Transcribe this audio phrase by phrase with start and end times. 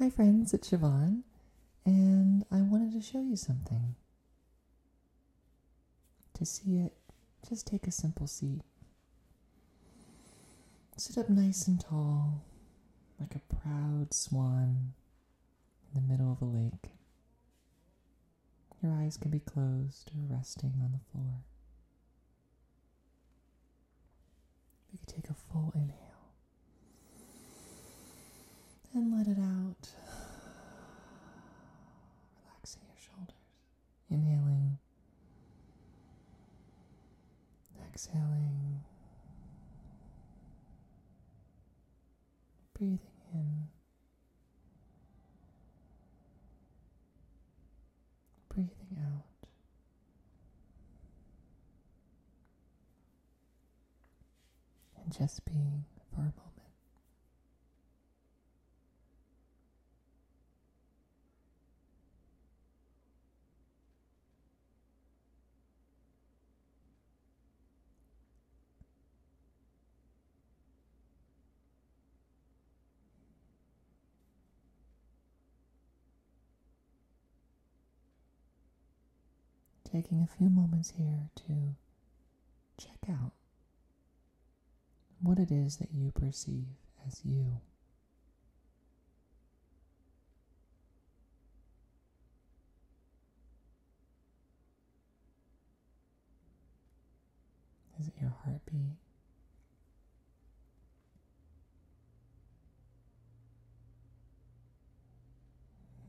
[0.00, 1.22] Hi, friends, it's Siobhan,
[1.86, 3.94] and I wanted to show you something.
[6.34, 6.94] To see it,
[7.48, 8.62] just take a simple seat.
[10.96, 12.42] Sit up nice and tall,
[13.20, 14.94] like a proud swan
[15.94, 16.90] in the middle of a lake.
[18.82, 21.44] Your eyes can be closed or resting on the floor.
[24.92, 26.14] You can take a full inhale
[28.94, 29.88] and let it out.
[32.44, 33.34] Relaxing your shoulders.
[34.08, 34.78] Inhaling.
[37.94, 38.80] Exhaling.
[42.76, 42.98] Breathing
[43.32, 43.68] in.
[48.48, 49.48] Breathing out.
[55.00, 56.53] And just being for a moment.
[79.94, 81.76] Taking a few moments here to
[82.76, 83.30] check out
[85.22, 86.66] what it is that you perceive
[87.06, 87.60] as you.
[98.00, 98.98] Is it your heartbeat?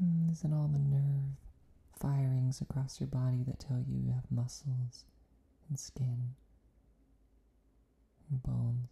[0.00, 1.47] Hmm, is it all the nerve
[2.00, 5.04] firings across your body that tell you you have muscles
[5.68, 6.34] and skin
[8.30, 8.88] and bones.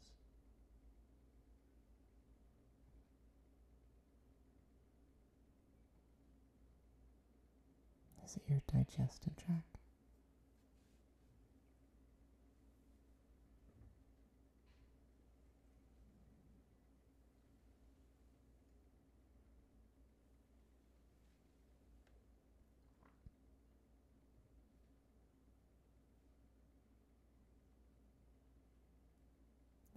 [8.24, 9.75] Is it your digestive tract?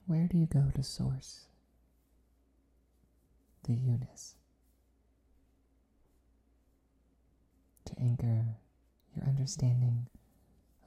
[0.09, 1.41] Where do you go to source
[3.65, 4.33] the you-ness?
[7.85, 8.55] To anchor
[9.15, 10.07] your understanding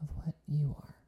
[0.02, 1.01] of what you are.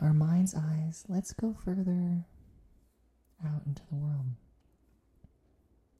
[0.00, 2.24] Our mind's eyes, let's go further
[3.44, 4.26] out into the world,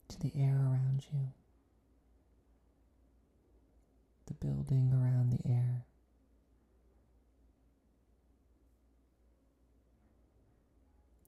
[0.09, 1.29] to the air around you,
[4.27, 5.85] the building around the air.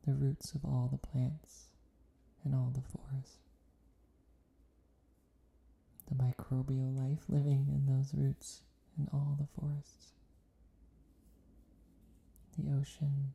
[0.06, 1.66] The roots of all the plants
[2.42, 3.36] and all the forests.
[6.08, 8.62] The microbial life living in those roots
[8.96, 10.12] and all the forests
[12.58, 13.32] the ocean,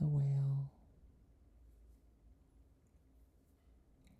[0.00, 0.70] the whale,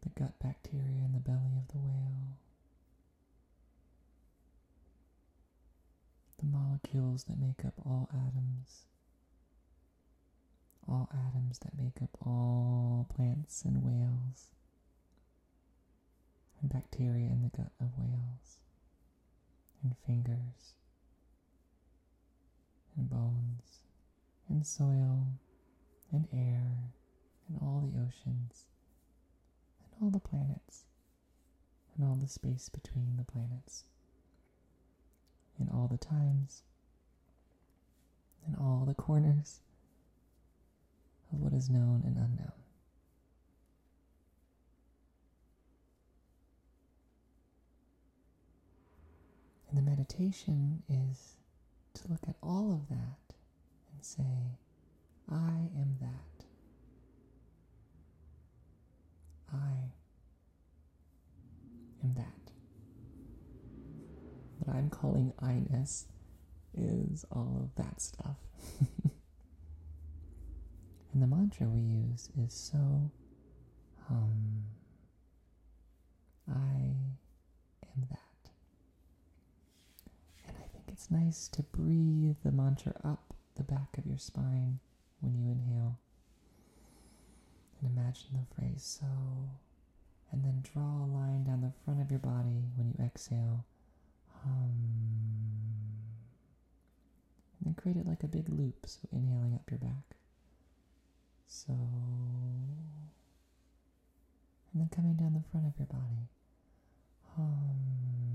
[0.02, 2.36] the gut bacteria in the belly of the whale,
[6.38, 8.84] the molecules that make up all atoms,
[10.86, 14.48] all atoms that make up all plants and whales,
[16.60, 18.58] and bacteria in the gut of whales,
[19.82, 20.74] and fingers
[22.96, 23.80] and bones,
[24.48, 25.26] and soil,
[26.12, 26.92] and air,
[27.48, 28.66] and all the oceans,
[29.80, 30.84] and all the planets,
[31.94, 33.84] and all the space between the planets,
[35.58, 36.62] and all the times,
[38.46, 39.60] and all the corners
[41.32, 42.52] of what is known and unknown.
[49.68, 51.36] And the meditation is
[52.02, 53.34] to look at all of that
[53.92, 54.58] and say,
[55.30, 56.44] I am that.
[59.52, 59.92] I
[62.02, 62.24] am that.
[64.58, 66.06] What I'm calling I-ness
[66.76, 68.36] is all of that stuff.
[71.12, 73.10] and the mantra we use is so
[74.08, 74.64] um
[76.48, 78.30] I am that
[81.10, 84.78] it's nice to breathe the mantra up the back of your spine
[85.20, 85.98] when you inhale.
[87.80, 89.06] And imagine the phrase so.
[90.32, 93.64] And then draw a line down the front of your body when you exhale.
[94.44, 94.70] Hum.
[97.58, 100.16] And then create it like a big loop, so inhaling up your back.
[101.48, 101.72] So.
[104.72, 106.28] And then coming down the front of your body.
[107.36, 108.29] Hum.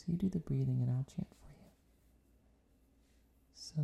[0.00, 1.68] So you do the breathing and I'll chant for you.
[3.52, 3.82] So.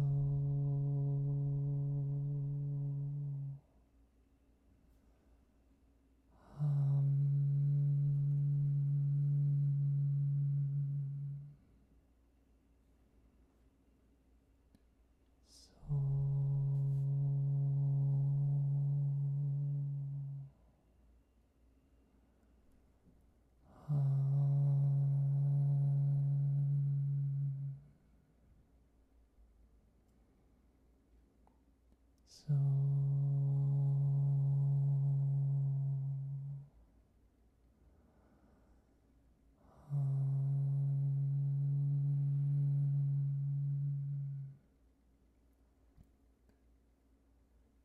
[32.46, 32.60] So um,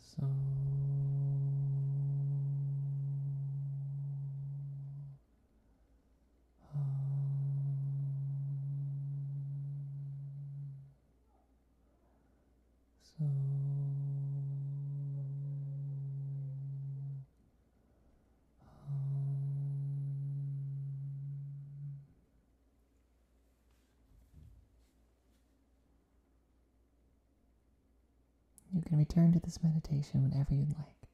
[0.00, 0.22] so
[6.74, 7.26] um,
[13.18, 13.24] so
[28.74, 31.05] you can return to this meditation whenever you'd like.